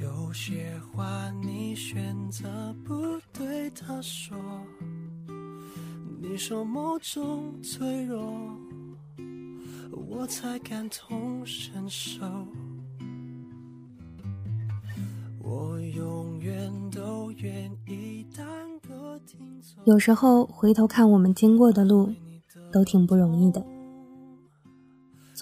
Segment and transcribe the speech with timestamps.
[0.00, 2.94] 有些话你选择不
[3.32, 4.36] 对他说，
[6.20, 8.58] 你说某种脆弱，
[10.08, 12.20] 我才感同身受。
[15.38, 18.46] 我永远都愿意当
[18.80, 19.84] 个听从。
[19.84, 22.10] 有时候回头看我们经过的路，
[22.72, 23.62] 都挺不容易的。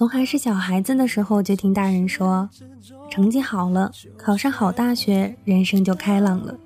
[0.01, 2.49] 从还是小孩子的时候就听大人说，
[3.11, 6.57] 成绩好了，考上好大学，人生就开朗了。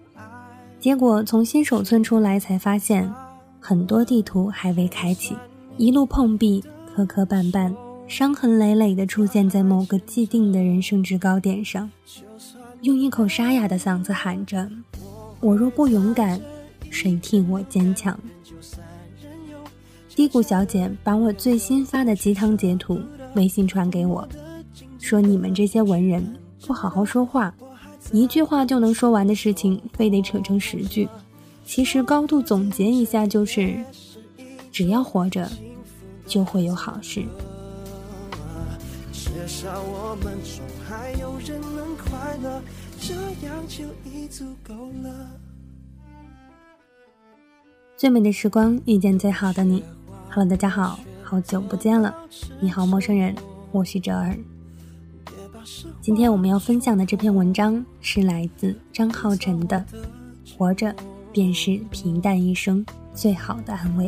[0.78, 3.12] 结果从新手村出来，才发现
[3.58, 5.34] 很多地图还未开启，
[5.76, 6.62] 一路碰壁，
[6.94, 7.74] 磕磕绊绊，
[8.06, 11.90] 伤痕累累的出现在某个既定的人生制高点上，
[12.82, 14.70] 用一口沙哑的嗓子喊着
[15.42, 16.40] ：“我若不勇敢，
[16.88, 18.16] 谁替我坚强？”
[20.14, 23.00] 低谷小姐把我最新发的鸡汤截图
[23.34, 24.26] 微信传给我，
[24.98, 27.54] 说：“你们这些文人不好好说话，
[28.12, 31.08] 一句话就能说完的事情，非得扯成十句。
[31.64, 33.82] 其实高度总结一下就是：
[34.70, 35.50] 只要活着，
[36.26, 37.24] 就会有好事。
[39.12, 42.62] 至少我们中还有人能快乐，
[43.00, 43.14] 这
[43.46, 45.30] 样就已足够了。
[47.96, 49.82] 最美的时光遇见最好的你。
[50.30, 50.98] Hello，大家好，
[51.34, 52.14] 好久不见了。
[52.60, 53.34] 你好，陌生人，
[53.72, 54.38] 我是哲儿。
[56.00, 59.84] 今天我们要分享的这篇文章是来自张浩晨的
[60.56, 60.94] 《活着
[61.32, 64.06] 便是平淡一生最好的安慰》。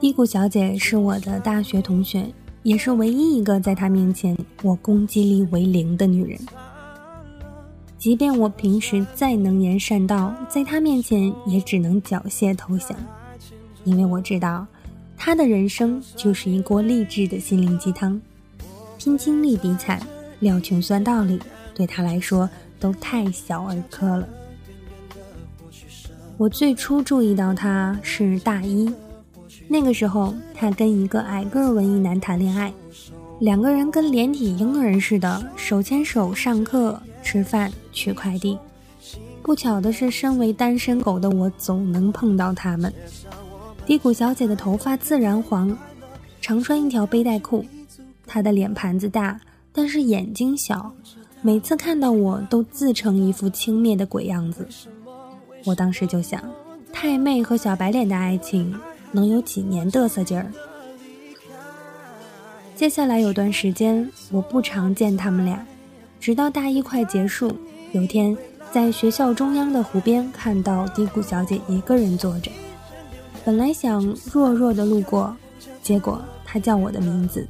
[0.00, 2.32] 低谷小姐是我的大学同学。
[2.62, 6.38] 也是唯一一个在他面前我攻击力为零的女人。
[7.96, 12.96] 即便我平时再能言善道，在他面前也只能缴械投降，
[13.84, 14.66] 因为我知道，
[15.16, 18.20] 他的人生就是一锅励志的心灵鸡汤，
[18.98, 20.00] 拼经历比惨，
[20.38, 21.38] 料穷酸道理，
[21.74, 24.26] 对他来说都太小儿科了。
[26.38, 28.90] 我最初注意到他是大一。
[29.72, 32.74] 那个时候，他跟一个矮个文艺男谈恋爱，
[33.38, 38.58] 两个人跟连体婴儿似的，手牵手上课、吃饭、取快递。
[39.44, 42.92] 不巧的是，身为单身狗的我总能碰到他们。
[43.86, 45.78] 低谷小姐的头发自然黄，
[46.40, 47.64] 常穿一条背带裤。
[48.26, 49.40] 她的脸盘子大，
[49.72, 50.92] 但是眼睛小，
[51.42, 54.66] 每次看到我都自成一副轻蔑的鬼样子。
[55.64, 56.42] 我当时就想，
[56.92, 58.76] 太妹和小白脸的爱情。
[59.12, 60.52] 能有几年嘚瑟劲儿？
[62.74, 65.66] 接下来有段时间，我不常见他们俩，
[66.18, 67.52] 直到大一快结束，
[67.92, 68.36] 有天
[68.72, 72.50] 在学校中央的湖边看到低谷小姐一个人坐着，
[73.44, 75.36] 本来想弱弱的路过，
[75.82, 77.46] 结果她叫我的名字，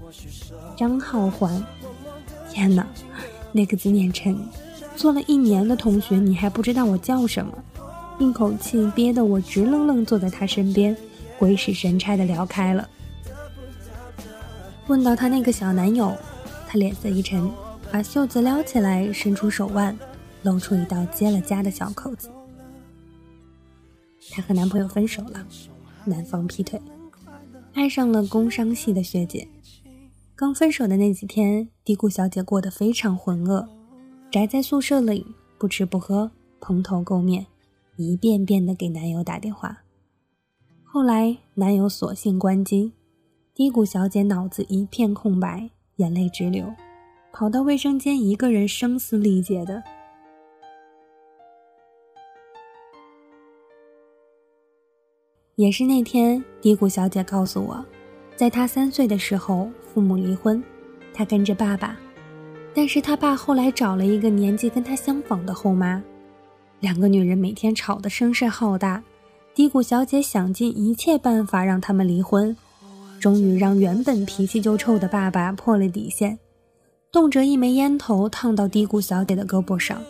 [0.77, 1.65] 张浩环。
[2.53, 2.85] 天哪，
[3.53, 4.37] 那个字念琛，
[4.97, 7.53] 做了一年的同学，你还不知道我叫什么？
[8.19, 10.97] 一口气憋得我直愣愣坐在他身边。
[11.41, 12.87] 鬼使神差的聊开了，
[14.89, 16.15] 问到她那个小男友，
[16.69, 17.51] 她脸色一沉，
[17.91, 19.99] 把袖子撩起来，伸出手腕，
[20.43, 22.29] 露出一道结了痂的小口子。
[24.31, 25.47] 她和男朋友分手了，
[26.05, 26.79] 男方劈腿，
[27.73, 29.49] 爱上了工商系的学姐。
[30.37, 33.67] 刚分手的那几天，嘀咕小姐过得非常浑噩，
[34.31, 35.27] 宅在宿舍里，
[35.57, 36.31] 不吃不喝，
[36.61, 37.47] 蓬头垢面，
[37.97, 39.80] 一遍遍的给男友打电话。
[40.93, 42.93] 后来，男友索性关机，
[43.55, 46.67] 低谷小姐脑子一片空白，眼泪直流，
[47.33, 49.81] 跑到卫生间一个人声嘶力竭的。
[55.55, 57.87] 也是那天，低谷小姐告诉我，
[58.35, 60.61] 在她三岁的时候，父母离婚，
[61.15, 61.97] 她跟着爸爸，
[62.75, 66.03] 但是她爸后来找了一个年纪跟她相仿的后妈，
[66.81, 69.01] 两个女人每天吵得声势浩大。
[69.53, 72.57] 低谷小姐想尽一切办法让他们离婚，
[73.19, 76.39] 终于让原本脾气就臭的爸爸破了底线，
[77.13, 80.01] 动辄一枚烟头烫到低谷小姐的胳膊上，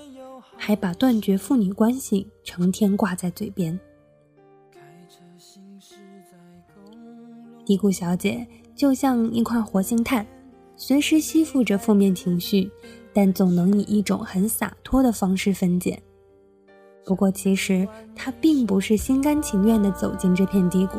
[0.57, 3.79] 还把断绝父女关系成天挂在嘴边。
[7.65, 8.47] 低谷小姐
[8.77, 10.25] 就像一块活性炭，
[10.77, 12.71] 随时吸附着负面情绪，
[13.13, 16.01] 但总能以一种很洒脱的方式分解。
[17.11, 20.99] 不过，其实他并不是心甘情愿地走进这片低谷，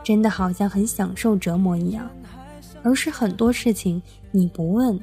[0.00, 2.08] 真的好像很享受折磨一样，
[2.84, 4.00] 而是很多事情
[4.30, 4.96] 你不问，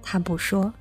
[0.00, 0.72] 他不说。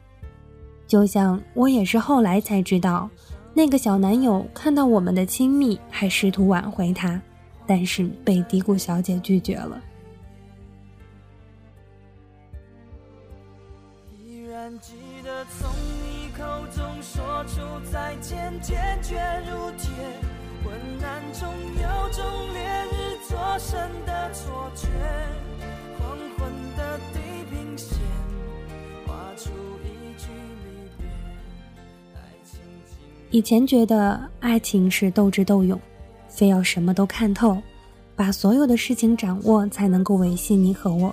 [0.88, 3.10] 就像我也是后来才知道，
[3.54, 7.22] 那个小男友看到我们的亲密，还试图挽回她，
[7.68, 9.78] 但是被嘀咕小姐拒绝了。
[17.42, 19.16] 说出再见，坚决
[19.50, 19.90] 如铁。
[20.64, 20.72] 昏
[21.04, 22.24] 暗中有种
[22.54, 22.62] 烈
[22.92, 24.88] 日灼身的错觉，
[25.98, 27.98] 黄昏的地平线，
[29.08, 29.50] 画出
[29.84, 30.28] 一句
[30.66, 31.08] 离别。
[32.14, 32.60] 爱情
[33.32, 35.80] 以前觉得爱情是斗智斗勇，
[36.28, 37.60] 非要什么都看透，
[38.16, 41.12] 把所有的事情掌握才能够维系你和我。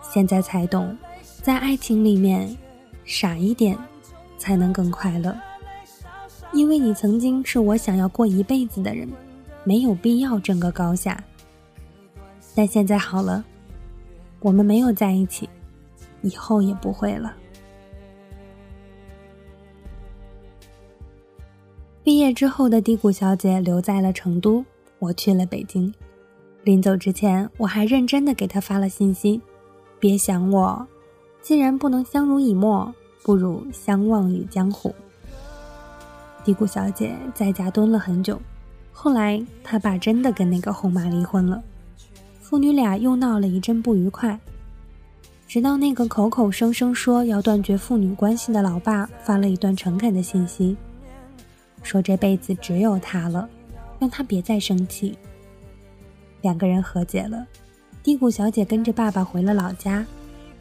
[0.00, 0.96] 现在才懂，
[1.42, 2.56] 在爱情里面，
[3.04, 3.76] 傻一点
[4.40, 5.32] 才能更快乐。
[6.52, 9.08] 因为你曾经是我想要过一辈子的人，
[9.62, 11.22] 没有必要争个高下。
[12.56, 13.44] 但现在好了，
[14.40, 15.48] 我们没有在一起，
[16.22, 17.36] 以后也不会了。
[22.02, 24.64] 毕业之后的低谷小姐留在了成都，
[24.98, 25.94] 我去了北京。
[26.64, 29.40] 临走之前，我还认真的给她发了信息
[30.00, 30.84] ：“别想我，
[31.40, 34.94] 既然不能相濡以沫，不如相忘于江湖。”
[36.44, 38.40] 嘀咕小姐在家蹲了很久，
[38.92, 41.62] 后来她爸真的跟那个后妈离婚了，
[42.40, 44.38] 父女俩又闹了一阵不愉快，
[45.46, 50.76] 直到那个口口声声说要断绝父女关系的老爸发了一段诚恳的信息，
[51.82, 53.48] 说这辈子只有他了，
[53.98, 55.16] 让他别再生气。
[56.40, 57.46] 两个人和解了，
[58.02, 60.06] 嘀咕小姐跟着爸爸回了老家，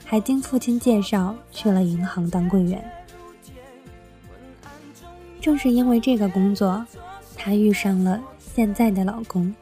[0.10, 2.84] 还经父亲介绍去了银行当柜员。
[5.40, 6.84] 正是因为这个工作，
[7.38, 9.54] 她遇上了现在的老公。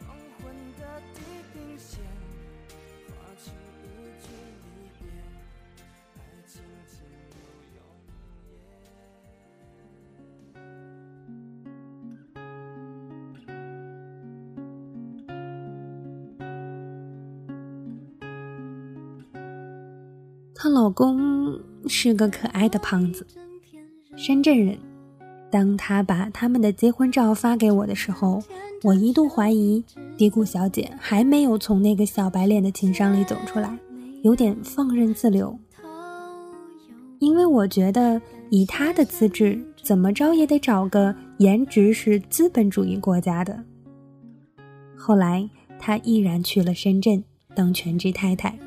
[20.59, 23.25] 她老公是个可爱的胖子，
[24.15, 24.75] 深圳人。
[25.51, 28.42] 当他把他们的结婚照发给我的时候，
[28.83, 29.81] 我一度怀疑
[30.18, 33.77] 嘀咕小姐还没有从那个小白脸的情商里走出来，
[34.24, 35.57] 有点放任自流。
[37.19, 38.19] 因为我觉得
[38.50, 43.63] 以他的资质，怎么着也得找个颜值是资本主义国家的。
[44.98, 45.48] 后来
[45.80, 47.24] 他毅然去了深圳
[47.56, 48.57] 当全职太太，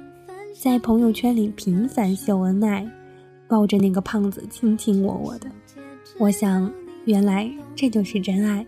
[0.52, 2.87] 在朋友圈里频繁秀恩爱，
[3.49, 5.47] 抱着那个胖子卿卿我我的。
[6.19, 6.70] 我想，
[7.06, 8.67] 原来这就是真爱。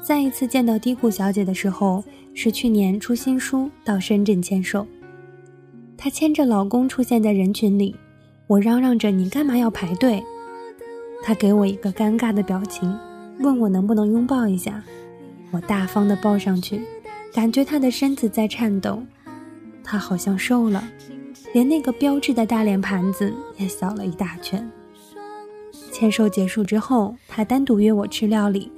[0.00, 4.86] 再一次见到低谷小姐的时候，是去年出新书到深圳签售。
[5.96, 7.96] 她牵着老公出现在人群里，
[8.46, 10.22] 我嚷嚷着：“你干嘛要排队？”
[11.24, 12.96] 她给我一个尴尬的表情，
[13.40, 14.82] 问我能不能拥抱一下。
[15.50, 16.82] 我大方的抱上去，
[17.32, 19.02] 感觉她的身子在颤抖。
[19.82, 20.86] 他好像瘦了，
[21.54, 24.70] 连那个标志的大脸盘子也小了一大圈。
[25.90, 28.70] 签售结束之后，他单独约我吃料理，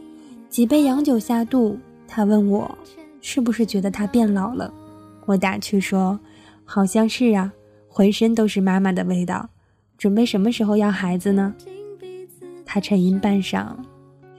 [0.48, 1.76] 几杯洋酒下肚，
[2.06, 2.78] 他问我
[3.20, 4.72] 是不是觉得他变老了。
[5.26, 6.18] 我打趣说
[6.64, 7.52] ：“好像是啊，
[7.88, 9.48] 浑身都是妈妈的味道。”
[9.98, 11.52] 准备什么时候要孩子呢？
[12.64, 13.66] 他沉吟半晌，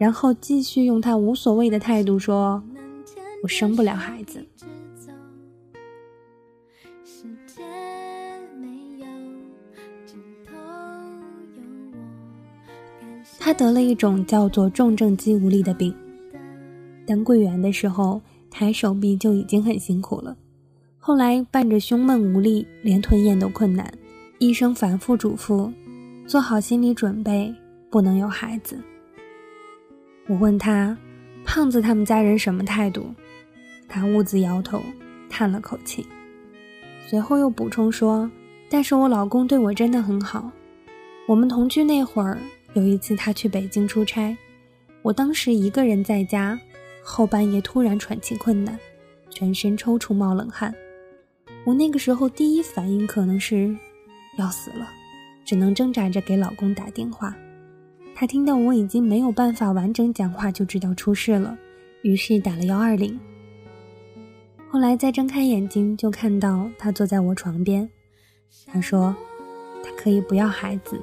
[0.01, 2.63] 然后继续用他无所谓的态度说
[3.43, 4.43] ：“我生不了孩子。”
[13.37, 15.93] 他得了一种叫做重症肌无力的病。
[17.05, 20.35] 当柜员的时候，抬手臂就已经很辛苦了，
[20.97, 23.93] 后来伴着胸闷无力，连吞咽都困难。
[24.39, 25.71] 医生反复嘱咐，
[26.25, 27.53] 做好心理准备，
[27.91, 28.79] 不能有孩子。
[30.27, 30.97] 我问他，
[31.43, 33.13] 胖子他们家人什么态度？
[33.87, 34.81] 他兀自摇头，
[35.29, 36.05] 叹了口气，
[37.05, 38.29] 随后又补充说
[38.69, 40.49] ：“但是我老公对我真的很好，
[41.27, 42.37] 我们同居那会儿。”
[42.73, 44.33] 有一次，他去北京出差，
[45.01, 46.57] 我当时一个人在家，
[47.03, 48.79] 后半夜突然喘气困难，
[49.29, 50.73] 全身抽搐冒冷汗。
[51.65, 53.75] 我那个时候第一反应可能是
[54.37, 54.87] 要死了，
[55.43, 57.35] 只能挣扎着给老公打电话。
[58.21, 61.57] 他听到我已经没有办法完整讲话，就知道出事了，
[62.03, 63.19] 于是打了幺二零。
[64.69, 67.89] 后来再睁开眼睛，就看到他坐在我床边。
[68.67, 69.15] 他说，
[69.83, 71.01] 他可以不要孩子。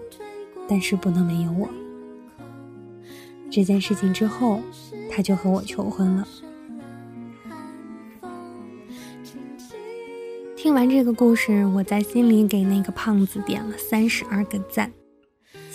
[0.68, 1.68] 但是不能没有我。
[3.50, 4.60] 这件事情之后，
[5.10, 6.28] 他就和我求婚了。
[10.56, 14.92] 听完这个故事，我在心里给那个胖子点了三十二个赞，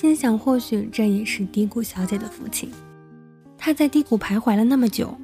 [0.03, 2.69] 心想或许这也是低谷小姐的福气。
[3.57, 5.15] 她在低谷徘徊了那么久，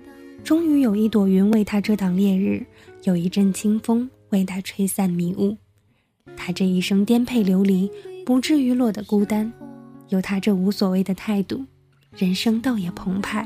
[0.41, 2.65] 终于有一朵云为她遮挡烈日，
[3.03, 5.57] 有一阵清风为她吹散迷雾。
[6.37, 7.91] 她这一生颠沛流离，
[8.25, 9.51] 不至于落得孤单。
[10.07, 11.65] 有她这无所谓的态度，
[12.15, 13.45] 人生倒也澎湃。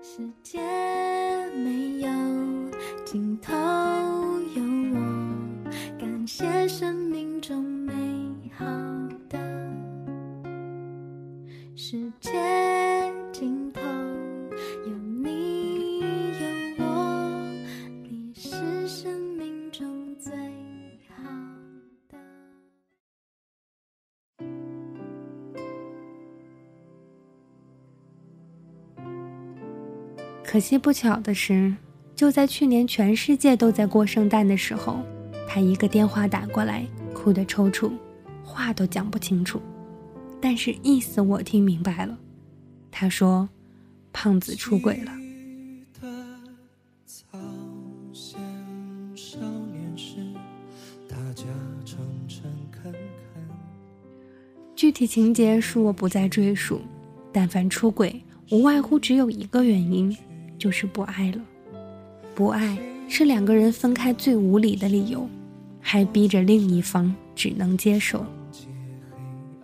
[0.00, 0.58] 世界
[1.54, 2.08] 没有
[3.04, 3.52] 尽头，
[30.56, 31.76] 可惜不巧的是，
[32.14, 35.02] 就在去年全世界都在过圣诞的时候，
[35.46, 36.82] 他一个电话打过来，
[37.12, 37.92] 哭得抽搐，
[38.42, 39.60] 话都讲不清楚，
[40.40, 42.16] 但是意思我听明白了。
[42.90, 43.46] 他说
[44.14, 45.12] ：“胖子出轨了。”
[54.74, 56.80] 具体情节恕我不再赘述，
[57.30, 60.16] 但凡出轨，无外乎只有一个原因。
[60.58, 61.38] 就是不爱了，
[62.34, 65.28] 不爱是两个人分开最无理的理由，
[65.80, 68.24] 还逼着另一方只能接受。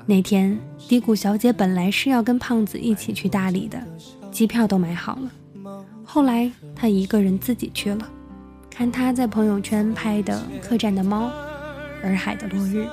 [0.04, 0.58] 那天，
[0.88, 3.80] 低谷小姐本来是要跟胖子一起去大理的，
[4.30, 5.32] 机票都买好了。
[6.04, 8.08] 后来她一个人自己去了，
[8.68, 11.30] 看他在朋友圈拍的客栈的猫，
[12.02, 12.86] 洱海的落日，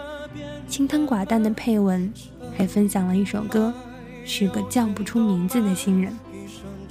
[0.67, 2.11] 清汤寡淡的配文，
[2.55, 3.73] 还分享了一首歌，
[4.23, 6.13] 是个叫不出名字的新人。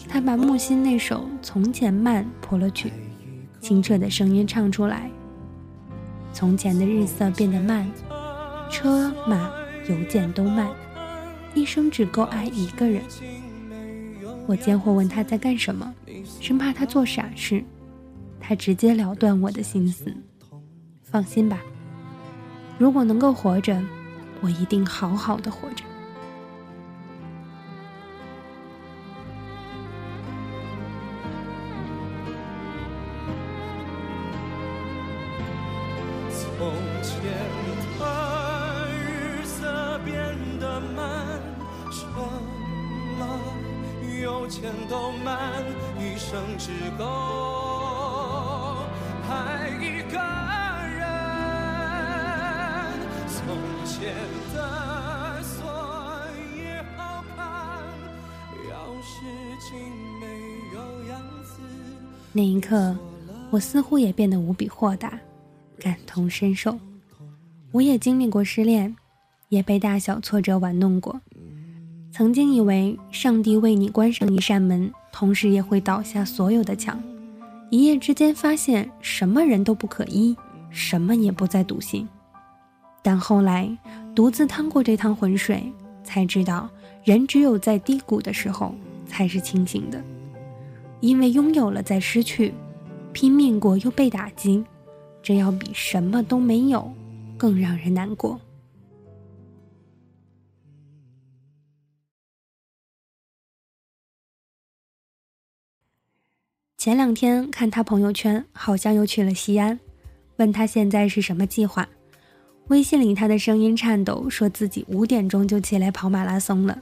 [0.06, 2.92] 他把木心那首《从前慢》谱了曲，
[3.60, 5.10] 清澈的声音唱出来。
[6.32, 7.90] 从前的日色变得慢，
[8.70, 9.50] 车马
[9.88, 10.68] 邮件都慢，
[11.54, 13.02] 一生只够爱一个人。
[14.46, 15.92] 我间或问他在干什么，
[16.40, 17.64] 生怕他做傻事。
[18.40, 20.14] 他直截了断我的心思。
[21.02, 21.58] 放心吧，
[22.78, 23.82] 如果能够活着，
[24.40, 25.84] 我一定好好的活着。
[44.48, 45.62] 钱都慢，
[45.98, 47.04] 一生只够
[49.28, 50.18] 爱一个
[50.88, 51.04] 人。
[53.28, 53.44] 从
[53.84, 54.14] 前
[54.54, 55.68] 的锁
[56.56, 57.84] 也好看，
[58.70, 59.20] 钥匙
[59.60, 59.78] 竟
[60.18, 60.24] 没
[60.74, 60.78] 有
[61.10, 61.60] 样子。
[62.32, 62.96] 那一刻，
[63.50, 65.12] 我似乎也变得无比豁达。
[65.78, 66.76] 感同身受，
[67.70, 68.96] 我也经历过失恋，
[69.50, 71.20] 也被大小挫折玩弄过。
[72.10, 77.00] 曾经以为上帝为你关上一扇门，同时也会倒下所有的墙。
[77.70, 80.34] 一夜之间发现什么人都不可依，
[80.70, 82.08] 什么也不再笃信。
[83.02, 83.70] 但后来
[84.14, 85.70] 独自趟过这趟浑水，
[86.02, 86.68] 才知道
[87.04, 88.74] 人只有在低谷的时候
[89.06, 90.02] 才是清醒的，
[91.00, 92.52] 因为拥有了再失去，
[93.12, 94.64] 拼命过又被打击。
[95.22, 96.90] 这要比什么都没有
[97.36, 98.40] 更让人难过。
[106.88, 109.78] 前两天看他朋友圈，好像又去了西安，
[110.38, 111.86] 问他现在是什么计划。
[112.68, 116.78] 微信里他的声音颤抖，说自己五点钟就起来跑马拉松了。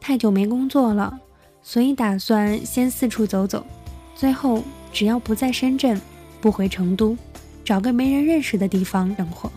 [0.00, 1.16] 太久没工作了，
[1.62, 3.64] 所以打算先四处走走，
[4.16, 4.60] 最后
[4.92, 6.00] 只要不在深圳，
[6.40, 7.16] 不回成都。
[7.64, 9.48] 找个没人认识的地方生活。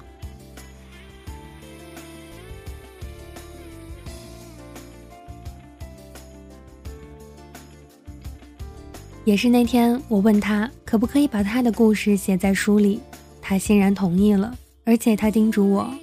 [9.27, 12.97] 也是那天，我问他可不可以把他的故事写在书里，
[13.41, 14.57] 他欣然同意了。
[14.85, 15.93] 而且他叮嘱我，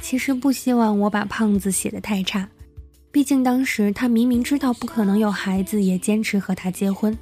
[0.00, 2.48] 其实不希望我把胖子写得太差，
[3.12, 7.14] 毕竟当时他明明知道不可能有孩子，也坚持和他结婚。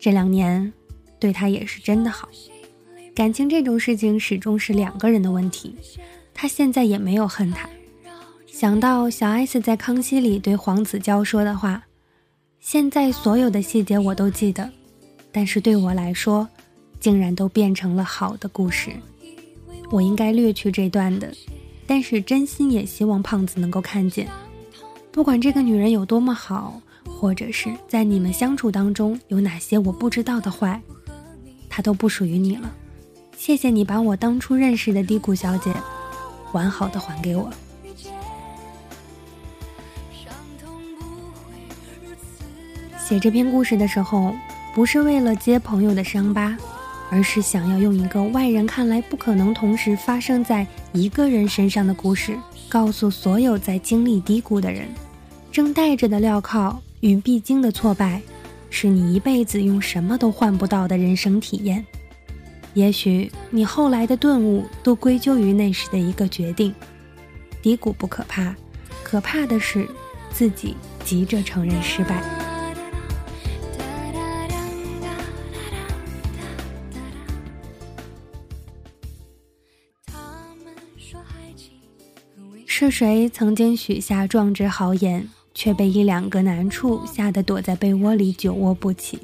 [0.00, 0.72] 这两年，
[1.20, 2.28] 对他也是真的好。
[3.14, 5.76] 感情这种事情始终是两个人的问题，
[6.34, 7.70] 他现在也没有恨他。
[8.48, 11.84] 想到小 S 在《康熙》里对黄子佼说的话，
[12.62, 14.70] 现在所有的细节我都记得，
[15.32, 16.48] 但是对我来说，
[17.00, 18.92] 竟然都变成了好的故事。
[19.90, 21.28] 我应该略去这段的，
[21.88, 24.28] 但是真心也希望胖子能够看见，
[25.10, 30.80] 不管这个女人有多么好，或者是在你们相处当中有哪些我不知道的坏。
[31.68, 32.72] 她都不属于你了。
[33.36, 35.74] 谢谢你把我当初认识的低谷小姐，
[36.52, 37.50] 完好的还给我。
[43.12, 44.34] 写这篇故事的时候，
[44.74, 46.56] 不是为了揭朋友的伤疤，
[47.10, 52.34] 而是想要用一个外人看来不可能同时发生在一个人身上的故事，
[52.70, 54.88] 告诉所有在经历低谷的人，
[55.52, 58.18] 正带着的镣铐与必经的挫败，
[58.70, 61.84] 是你一辈子用什么都换不到的人生体验。
[62.72, 66.74] 也许你后来的顿悟，都归咎于那时的一个决定。
[67.60, 68.56] 低谷不可怕，
[69.02, 69.86] 可怕的是
[70.30, 72.41] 自己急着承认失败。
[82.90, 89.20] 是谁曾经许下壮志豪言，却被一两个难处吓得躲在被窝里久卧不起？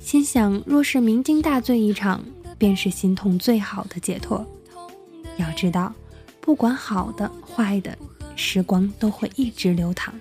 [0.00, 2.20] 心想，若是酩酊大醉一场，
[2.58, 4.44] 便是心痛最好的解脱。
[5.36, 5.92] 要知道，
[6.40, 7.96] 不管好的坏的，
[8.34, 10.12] 时光都会一直流淌，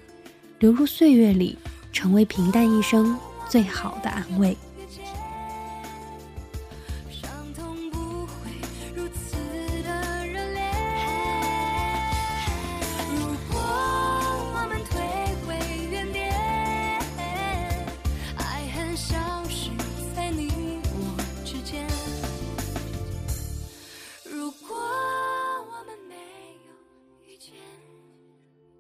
[0.60, 1.58] 流入岁月里，
[1.92, 3.18] 成为平淡一生
[3.50, 4.56] 最好的安慰。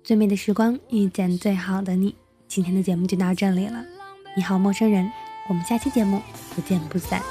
[0.07, 2.15] 最美的时光遇见最好的你，
[2.47, 3.83] 今天的节目就到这里了。
[4.37, 5.11] 你好，陌生人，
[5.49, 6.21] 我们下期节目
[6.55, 7.21] 不见不散。